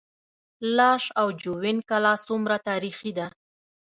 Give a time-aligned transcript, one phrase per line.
[0.77, 3.27] لاش او جوین کلا څومره تاریخي ده؟